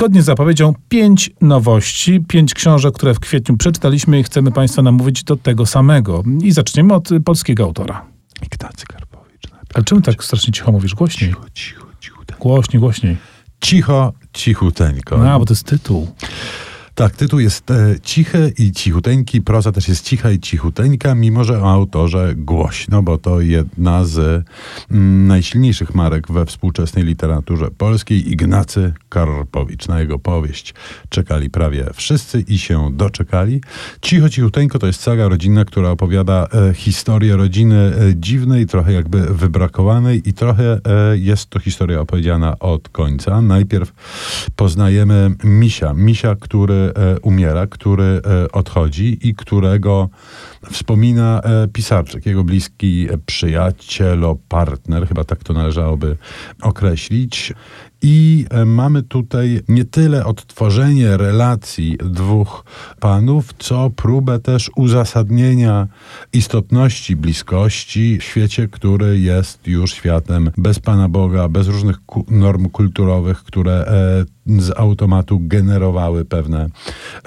[0.00, 5.24] Zgodnie z zapowiedzią pięć nowości, pięć książek, które w kwietniu przeczytaliśmy i chcemy Państwa namówić
[5.24, 6.22] do tego samego.
[6.42, 8.06] I zaczniemy od polskiego autora.
[8.42, 9.42] Ignacy Karpowicz.
[9.74, 10.94] Ale czemu tak strasznie cicho mówisz?
[10.94, 11.30] Głośniej.
[11.30, 12.38] Cicho, cicho, cicho.
[12.40, 13.16] Głośniej, głośniej.
[13.60, 15.18] Cicho, cichuteńko.
[15.18, 16.08] No, bo to jest tytuł.
[16.94, 21.62] Tak, tytuł jest e, cichy i cichuteńki, proza też jest cicha i cichuteńka, mimo że
[21.62, 24.44] o autorze głośno, bo to jedna z
[24.90, 28.30] mm, najsilniejszych marek we współczesnej literaturze polskiej.
[28.32, 29.88] Ignacy Karpowicz.
[29.88, 30.74] Na jego powieść
[31.08, 33.60] czekali prawie wszyscy i się doczekali.
[34.00, 39.20] Cicho, cichuteńko to jest saga rodzinna, która opowiada e, historię rodziny e, dziwnej, trochę jakby
[39.20, 43.40] wybrakowanej i trochę e, jest to historia opowiedziana od końca.
[43.40, 43.92] Najpierw
[44.56, 45.94] poznajemy Misia.
[45.94, 46.89] Misia, który
[47.22, 50.08] umiera, który e, odchodzi i którego
[50.70, 56.16] wspomina e, pisarczyk, jego bliski przyjaciel, partner, chyba tak to należałoby
[56.62, 57.52] określić.
[58.02, 62.64] I e, mamy tutaj nie tyle odtworzenie relacji dwóch
[63.00, 65.88] panów, co próbę też uzasadnienia
[66.32, 71.96] istotności bliskości w świecie, który jest już światem bez Pana Boga, bez różnych
[72.28, 76.68] norm kulturowych, które e, z automatu generowały pewne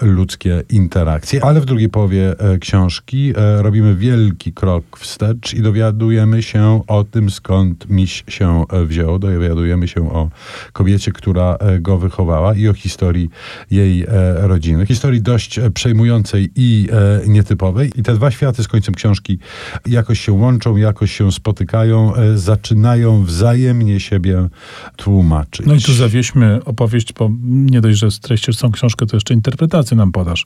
[0.01, 1.45] ludzkie interakcje.
[1.45, 7.29] Ale w drugiej połowie e, książki robimy wielki krok wstecz i dowiadujemy się o tym,
[7.29, 9.19] skąd miś się wziął.
[9.19, 10.29] Dowiadujemy się o
[10.73, 13.29] kobiecie, która e, go wychowała i o historii
[13.71, 14.07] jej e,
[14.47, 14.85] rodziny.
[14.85, 16.87] Historii dość e, przejmującej i
[17.27, 17.91] nietypowej.
[17.95, 19.39] I te dwa światy z końcem książki
[19.85, 24.47] jakoś się łączą, jakoś się spotykają, zaczynają wzajemnie siebie
[24.95, 25.65] tłumaczyć.
[25.65, 29.97] No i tu zawieźmy opowieść, bo nie dość, że streścisz całą książkę, to jeszcze interpretację
[29.97, 30.45] nam podasz.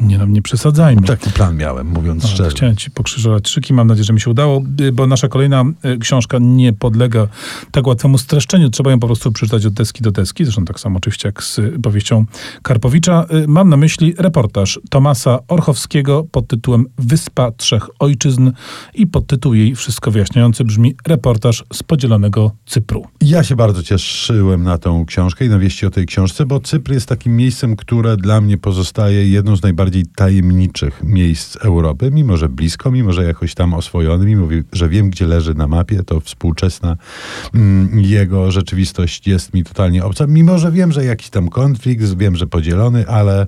[0.00, 1.02] Nie, no, nie przesadzajmy.
[1.02, 2.50] Taki plan miałem, mówiąc Ale szczerze.
[2.50, 5.98] Chciałem ci pokrzyżować szyki, mam nadzieję, że mi się udało, y, bo nasza kolejna y,
[5.98, 7.28] książka nie podlega
[7.70, 8.70] tak łatwemu streszczeniu.
[8.70, 11.58] Trzeba ją po prostu przeczytać od deski do deski, zresztą tak samo oczywiście jak z
[11.58, 12.24] y, powieścią
[12.62, 13.26] Karpowicza.
[13.48, 18.50] Mam na myśli reportaż Tomasa Orchowskiego pod tytułem Wyspa Trzech Ojczyzn
[18.94, 23.06] i podtytuł jej wszystko wyjaśniający brzmi Reportaż z podzielonego Cypru.
[23.20, 26.92] Ja się bardzo cieszyłem na tą książkę i na wieści o tej książce, bo Cypr
[26.92, 32.48] jest takim miejscem, które dla mnie pozostaje jedną z najbardziej tajemniczych miejsc Europy, mimo że
[32.48, 36.96] blisko, mimo że jakoś tam oswojony, mimo że wiem, gdzie leży na mapie, to współczesna
[37.54, 42.36] mm, jego rzeczywistość jest mi totalnie obca, mimo że wiem, że jakiś tam konflikt, wiem,
[42.36, 43.46] że podzielony, ale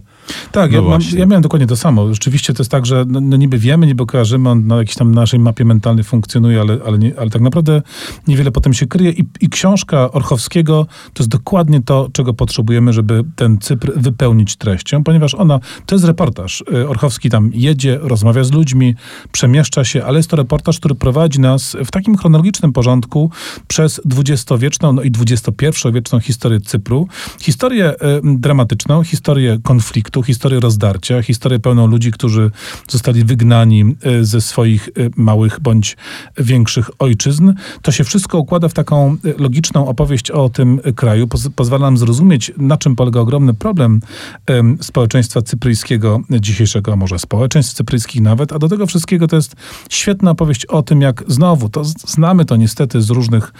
[0.53, 2.15] Tak, No ja, mam, ja miałem dokładnie to samo.
[2.15, 5.15] Rzeczywiście to jest tak, że no, no niby wiemy, niby kojarzymy, on na jakiejś tam
[5.15, 7.83] naszej mapie mentalnej funkcjonuje, ale, ale, nie, ale tak naprawdę
[8.27, 9.11] niewiele potem się kryje.
[9.11, 15.05] I, I książka Orchowskiego to jest dokładnie to, czego potrzebujemy, żeby ten Cypr wypełnić treścią,
[15.05, 16.30] ponieważ ona, to jest reportaż.
[16.75, 18.95] Y, Orchowski tam jedzie, rozmawia z ludźmi,
[19.33, 23.31] przemieszcza się, ale jest to reportaż, który prowadzi nas w takim chronologicznym porządku
[23.69, 27.09] przez dwudziestowieczną, no i XXI-wieczną historię Cypru.
[27.41, 32.51] Historię y, dramatyczną, historię konfliktu, historię rozdarcia, historię pełną ludzi, którzy
[32.89, 35.97] zostali wygnani y, ze swoich małych bądź
[36.39, 37.53] większych ojczyzn.
[37.83, 41.29] To się wszystko układa w taką logiczną opowieść o tym kraju.
[41.29, 44.01] Poz pozwala nam zrozumieć, na czym polega ogromny problem
[44.47, 49.57] em, społeczeństwa cypryjskiego dzisiejszego, może społeczeństw cypryjskich nawet, a do tego wszystkiego to jest
[49.91, 53.53] świetna opowieść o tym, jak znowu, to znamy to niestety z różnych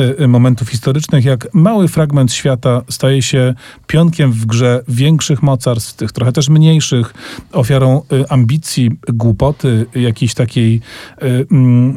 [0.00, 3.54] y, y, momentów historycznych, jak mały fragment świata staje się
[3.86, 7.14] pionkiem w grze większych mocarstw, tych trochę też mniejszych,
[7.52, 10.80] ofiarą y, ambicji, głupoty, jakiejś takiej,
[11.20, 11.46] mm,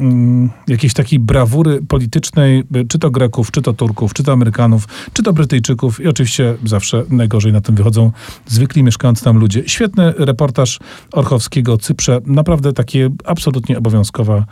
[0.00, 5.22] mm, jakiejś takiej brawury politycznej, czy to Greków, czy to Turków, czy to Amerykanów, czy
[5.22, 8.12] to Brytyjczyków i oczywiście zawsze najgorzej na tym wychodzą
[8.46, 9.62] zwykli mieszkający tam ludzie.
[9.66, 10.78] Świetny reportaż
[11.12, 14.44] Orchowskiego o Cyprze, naprawdę takie absolutnie obowiązkowa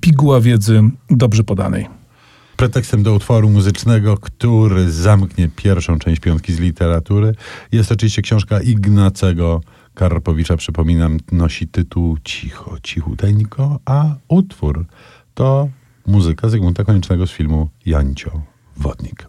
[0.00, 1.86] piguła wiedzy dobrze podanej.
[2.56, 7.34] Pretekstem do utworu muzycznego, który zamknie pierwszą część piątki z literatury,
[7.72, 9.60] jest oczywiście książka Ignacego
[9.94, 10.56] Karpowicza.
[10.56, 14.84] Przypominam, nosi tytuł Cicho, cichuteńko, a utwór
[15.34, 15.68] to
[16.06, 18.42] muzyka Zygmunta Koniecznego z filmu Jancio
[18.76, 19.26] Wodnik.